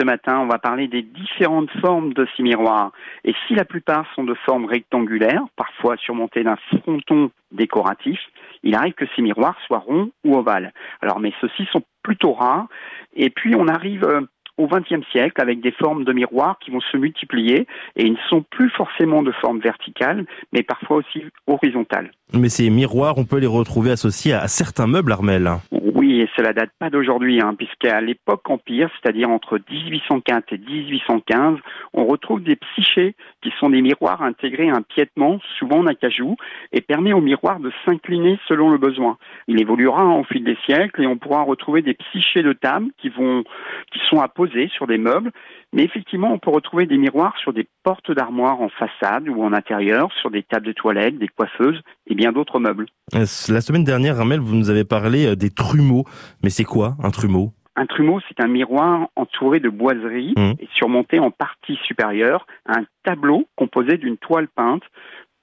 ce 0.00 0.04
matin, 0.04 0.38
on 0.38 0.46
va 0.46 0.58
parler 0.58 0.88
des 0.88 1.02
différentes 1.02 1.70
formes 1.80 2.14
de 2.14 2.26
ces 2.36 2.42
miroirs. 2.42 2.92
Et 3.24 3.34
si 3.46 3.54
la 3.54 3.64
plupart 3.64 4.06
sont 4.14 4.24
de 4.24 4.34
forme 4.34 4.64
rectangulaire, 4.64 5.42
parfois 5.56 5.96
surmontés 5.98 6.42
d'un 6.42 6.56
fronton 6.56 7.30
décoratif, 7.52 8.18
il 8.62 8.74
arrive 8.74 8.94
que 8.94 9.04
ces 9.14 9.22
miroirs 9.22 9.58
soient 9.66 9.84
ronds 9.86 10.10
ou 10.24 10.36
ovales. 10.36 10.72
Alors, 11.02 11.20
mais 11.20 11.32
ceux-ci 11.40 11.66
sont 11.70 11.82
plutôt 12.02 12.32
rares. 12.32 12.66
Et 13.14 13.28
puis, 13.28 13.54
on 13.54 13.68
arrive 13.68 14.04
euh, 14.04 14.22
au 14.60 14.66
XXe 14.66 15.06
siècle 15.10 15.40
avec 15.40 15.60
des 15.60 15.72
formes 15.72 16.04
de 16.04 16.12
miroirs 16.12 16.58
qui 16.60 16.70
vont 16.70 16.80
se 16.80 16.96
multiplier 16.96 17.66
et 17.96 18.06
ils 18.06 18.12
ne 18.12 18.28
sont 18.28 18.42
plus 18.42 18.70
forcément 18.70 19.22
de 19.22 19.32
forme 19.32 19.60
verticale, 19.60 20.26
mais 20.52 20.62
parfois 20.62 20.98
aussi 20.98 21.24
horizontale. 21.46 22.10
Mais 22.32 22.48
ces 22.48 22.70
miroirs, 22.70 23.18
on 23.18 23.24
peut 23.24 23.38
les 23.38 23.46
retrouver 23.46 23.90
associés 23.90 24.32
à 24.32 24.46
certains 24.46 24.86
meubles, 24.86 25.10
Armel. 25.12 25.50
Oui, 25.72 26.20
et 26.20 26.28
cela 26.36 26.52
date 26.52 26.70
pas 26.78 26.88
d'aujourd'hui, 26.88 27.40
hein, 27.40 27.54
puisqu'à 27.56 28.00
l'époque 28.00 28.48
empire, 28.48 28.88
c'est-à-dire 29.00 29.28
entre 29.30 29.58
1804 29.68 30.52
et 30.52 30.58
1815, 30.58 31.58
on 31.92 32.04
retrouve 32.04 32.42
des 32.42 32.56
psychés 32.56 33.16
qui 33.42 33.52
sont 33.58 33.70
des 33.70 33.82
miroirs 33.82 34.22
intégrés 34.22 34.70
à 34.70 34.76
un 34.76 34.82
piétement, 34.82 35.40
souvent 35.58 35.78
en 35.78 35.86
acajou, 35.86 36.36
et 36.72 36.80
permet 36.80 37.12
au 37.12 37.20
miroir 37.20 37.58
de 37.58 37.72
s'incliner 37.84 38.38
selon 38.46 38.70
le 38.70 38.78
besoin. 38.78 39.18
Il 39.48 39.60
évoluera 39.60 40.04
au 40.06 40.24
fil 40.24 40.44
des 40.44 40.56
siècles 40.64 41.02
et 41.02 41.06
on 41.06 41.18
pourra 41.18 41.42
retrouver 41.42 41.82
des 41.82 41.94
psychés 41.94 42.42
de 42.42 42.52
table 42.52 42.86
qui 42.98 43.08
vont, 43.08 43.42
qui 43.90 44.00
sont 44.08 44.20
apposés 44.20 44.68
sur 44.68 44.86
des 44.86 44.98
meubles 44.98 45.32
mais 45.72 45.84
effectivement, 45.84 46.32
on 46.32 46.38
peut 46.38 46.50
retrouver 46.50 46.86
des 46.86 46.98
miroirs 46.98 47.36
sur 47.38 47.52
des 47.52 47.66
portes 47.84 48.10
d'armoire 48.10 48.60
en 48.60 48.68
façade 48.68 49.28
ou 49.28 49.42
en 49.42 49.52
intérieur, 49.52 50.10
sur 50.20 50.30
des 50.30 50.42
tables 50.42 50.66
de 50.66 50.72
toilette, 50.72 51.18
des 51.18 51.28
coiffeuses 51.28 51.80
et 52.08 52.14
bien 52.14 52.32
d'autres 52.32 52.58
meubles. 52.58 52.86
Euh, 53.14 53.26
la 53.48 53.60
semaine 53.60 53.84
dernière, 53.84 54.16
Ramel, 54.16 54.40
vous 54.40 54.56
nous 54.56 54.70
avez 54.70 54.84
parlé 54.84 55.26
euh, 55.26 55.36
des 55.36 55.50
trumeaux. 55.50 56.04
Mais 56.42 56.50
c'est 56.50 56.64
quoi 56.64 56.96
un 57.02 57.10
trumeau? 57.10 57.52
Un 57.76 57.86
trumeau, 57.86 58.18
c'est 58.28 58.42
un 58.42 58.48
miroir 58.48 59.08
entouré 59.14 59.60
de 59.60 59.68
boiseries 59.68 60.34
mmh. 60.36 60.52
et 60.58 60.68
surmonté 60.74 61.20
en 61.20 61.30
partie 61.30 61.78
supérieure 61.86 62.46
un 62.66 62.84
tableau 63.04 63.46
composé 63.56 63.96
d'une 63.96 64.16
toile 64.16 64.48
peinte 64.48 64.82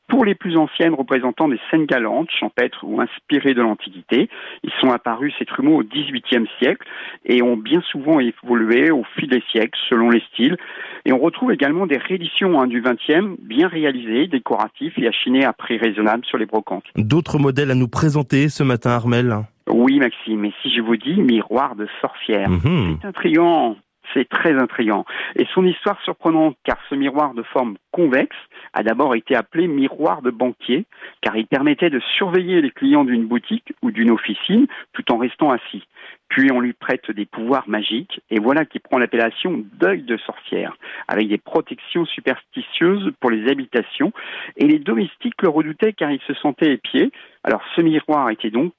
pour 0.07 0.25
les 0.25 0.35
plus 0.35 0.57
anciennes 0.57 0.93
représentant 0.93 1.47
des 1.47 1.59
scènes 1.69 1.85
galantes, 1.85 2.29
champêtres 2.31 2.83
ou 2.83 3.01
inspirées 3.01 3.53
de 3.53 3.61
l'Antiquité, 3.61 4.29
ils 4.63 4.71
sont 4.79 4.91
apparus 4.91 5.33
ces 5.37 5.45
trumeaux 5.45 5.79
au 5.79 5.83
XVIIIe 5.83 6.47
siècle 6.59 6.87
et 7.25 7.41
ont 7.41 7.57
bien 7.57 7.81
souvent 7.91 8.19
évolué 8.19 8.89
au 8.91 9.03
fil 9.15 9.29
des 9.29 9.43
siècles 9.51 9.77
selon 9.89 10.09
les 10.09 10.21
styles. 10.31 10.57
Et 11.05 11.11
on 11.11 11.19
retrouve 11.19 11.51
également 11.51 11.87
des 11.87 11.97
rééditions 11.97 12.59
hein, 12.59 12.67
du 12.67 12.81
XXe 12.81 13.39
bien 13.39 13.67
réalisées, 13.67 14.27
décoratifs 14.27 14.97
et 14.97 15.07
achinés 15.07 15.45
à 15.45 15.53
prix 15.53 15.77
raisonnable 15.77 16.25
sur 16.25 16.37
les 16.37 16.45
brocantes. 16.45 16.85
D'autres 16.95 17.37
modèles 17.37 17.71
à 17.71 17.75
nous 17.75 17.87
présenter 17.87 18.49
ce 18.49 18.63
matin, 18.63 18.91
Armel? 18.91 19.35
Oui, 19.69 19.99
Maxime. 19.99 20.45
Et 20.45 20.53
si 20.61 20.73
je 20.73 20.81
vous 20.81 20.95
dis 20.95 21.21
miroir 21.21 21.75
de 21.75 21.87
sorcière, 22.01 22.49
mhm. 22.49 22.97
c'est 23.01 23.07
intriguant. 23.07 23.75
C'est 24.13 24.29
très 24.29 24.53
intrigant. 24.53 25.05
Et 25.35 25.45
son 25.53 25.65
histoire 25.65 26.01
surprenante, 26.01 26.57
car 26.63 26.77
ce 26.89 26.95
miroir 26.95 27.33
de 27.33 27.43
forme 27.43 27.77
convexe 27.91 28.37
a 28.73 28.83
d'abord 28.83 29.15
été 29.15 29.35
appelé 29.35 29.67
miroir 29.67 30.21
de 30.21 30.31
banquier, 30.31 30.85
car 31.21 31.35
il 31.35 31.47
permettait 31.47 31.89
de 31.89 31.99
surveiller 32.17 32.61
les 32.61 32.71
clients 32.71 33.03
d'une 33.03 33.25
boutique 33.25 33.73
ou 33.81 33.91
d'une 33.91 34.11
officine 34.11 34.67
tout 34.93 35.11
en 35.11 35.17
restant 35.17 35.51
assis. 35.51 35.83
Puis 36.29 36.51
on 36.51 36.59
lui 36.59 36.73
prête 36.73 37.09
des 37.11 37.25
pouvoirs 37.25 37.67
magiques, 37.67 38.21
et 38.29 38.39
voilà 38.39 38.65
qui 38.65 38.79
prend 38.79 38.97
l'appellation 38.97 39.63
d'œil 39.73 40.03
de 40.03 40.17
sorcière, 40.17 40.75
avec 41.07 41.27
des 41.27 41.37
protections 41.37 42.05
superstitieuses 42.05 43.11
pour 43.19 43.31
les 43.31 43.49
habitations, 43.49 44.11
et 44.57 44.67
les 44.67 44.79
domestiques 44.79 45.41
le 45.41 45.49
redoutaient 45.49 45.93
car 45.93 46.11
ils 46.11 46.21
se 46.27 46.33
sentaient 46.35 46.73
épiés. 46.73 47.11
Alors 47.43 47.61
ce 47.75 47.81
miroir 47.81 48.29
était 48.29 48.51
donc 48.51 48.73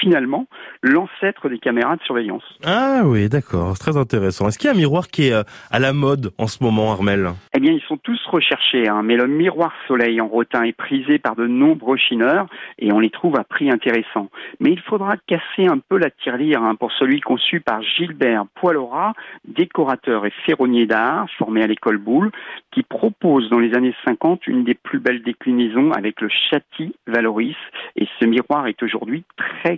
finalement 0.00 0.46
l'ancêtre 0.82 1.48
des 1.48 1.58
caméras 1.58 1.96
de 1.96 2.02
surveillance. 2.02 2.44
Ah 2.64 3.02
oui, 3.04 3.28
d'accord, 3.28 3.78
très 3.78 3.96
intéressant. 3.96 4.48
Est-ce 4.48 4.58
qu'il 4.58 4.68
y 4.68 4.70
a 4.70 4.74
un 4.74 4.78
miroir 4.78 5.08
qui 5.08 5.28
est 5.28 5.32
euh, 5.32 5.42
à 5.70 5.78
la 5.78 5.92
mode 5.92 6.30
en 6.38 6.46
ce 6.46 6.62
moment, 6.62 6.92
Armel? 6.92 7.30
Eh 7.54 7.60
bien, 7.60 7.72
ils 7.72 7.82
sont 7.82 7.96
tous 7.96 8.20
recherchés, 8.26 8.88
hein, 8.88 9.02
mais 9.02 9.16
le 9.16 9.26
miroir 9.26 9.72
soleil 9.86 10.20
en 10.20 10.28
rotin 10.28 10.62
est 10.62 10.76
prisé 10.76 11.18
par 11.18 11.36
de 11.36 11.46
nombreux 11.46 11.96
chineurs 11.96 12.46
et 12.78 12.92
on 12.92 13.00
les 13.00 13.10
trouve 13.10 13.38
à 13.38 13.44
prix 13.44 13.70
intéressant. 13.70 14.28
Mais 14.60 14.70
il 14.70 14.80
faudra 14.80 15.16
casser 15.26 15.66
un 15.66 15.78
peu 15.78 15.98
la 15.98 16.10
tirelire 16.10 16.62
hein, 16.62 16.74
pour 16.74 16.92
celui 16.92 17.20
conçu 17.20 17.60
par 17.60 17.82
Gilbert 17.82 18.46
Poilora, 18.54 19.12
décorateur 19.46 20.26
et 20.26 20.32
ferronnier 20.46 20.86
d'art 20.86 21.26
formé 21.38 21.62
à 21.62 21.66
l'école 21.66 21.98
Boulle, 21.98 22.30
qui 22.72 22.82
propose 22.82 23.48
dans 23.50 23.58
les 23.58 23.74
années 23.74 23.94
50 24.04 24.46
une 24.46 24.64
des 24.64 24.74
plus 24.74 24.98
belles 24.98 25.22
déclinaisons 25.22 25.92
avec 25.92 26.20
le 26.20 26.28
Châti 26.50 26.94
Valoris 27.06 27.56
et 27.96 28.06
ce 28.20 28.26
miroir 28.26 28.66
est 28.66 28.82
aujourd'hui 28.82 29.24
très 29.36 29.76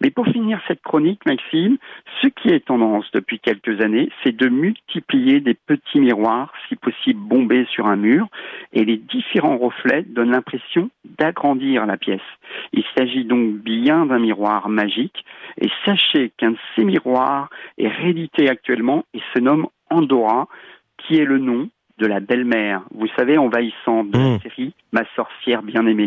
Mais 0.00 0.10
pour 0.10 0.26
finir 0.26 0.60
cette 0.68 0.82
chronique, 0.82 1.24
Maxime, 1.26 1.78
ce 2.22 2.28
qui 2.28 2.48
est 2.48 2.64
tendance 2.66 3.06
depuis 3.12 3.38
quelques 3.38 3.80
années, 3.80 4.10
c'est 4.22 4.36
de 4.36 4.48
multiplier 4.48 5.40
des 5.40 5.54
petits 5.54 6.00
miroirs, 6.00 6.52
si 6.68 6.76
possible 6.76 7.20
bombés 7.20 7.66
sur 7.70 7.86
un 7.86 7.96
mur, 7.96 8.28
et 8.72 8.84
les 8.84 8.96
différents 8.96 9.58
reflets 9.58 10.02
donnent 10.02 10.32
l'impression 10.32 10.90
d'agrandir 11.18 11.86
la 11.86 11.96
pièce. 11.96 12.20
Il 12.72 12.84
s'agit 12.96 13.24
donc 13.24 13.56
bien 13.56 14.06
d'un 14.06 14.18
miroir 14.18 14.68
magique, 14.68 15.24
et 15.60 15.68
sachez 15.84 16.32
qu'un 16.36 16.52
de 16.52 16.58
ces 16.74 16.84
miroirs 16.84 17.50
est 17.78 17.88
réédité 17.88 18.48
actuellement 18.48 19.04
et 19.14 19.20
se 19.34 19.40
nomme 19.40 19.66
Andorra, 19.90 20.48
qui 20.98 21.16
est 21.16 21.24
le 21.24 21.38
nom 21.38 21.68
de 21.98 22.06
la 22.06 22.20
belle-mère, 22.20 22.82
vous 22.94 23.08
savez, 23.16 23.38
envahissante 23.38 24.10
de 24.10 24.18
la 24.18 24.24
mmh. 24.36 24.40
série 24.40 24.74
Ma 24.92 25.02
sorcière 25.14 25.62
bien-aimée. 25.62 26.04